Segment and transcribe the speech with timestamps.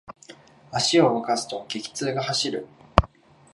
[0.73, 2.65] 足を動かすと、激痛が走る。